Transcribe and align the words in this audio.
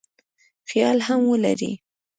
خیال 0.69 0.99
هم 1.07 1.21
ولري. 1.31 1.71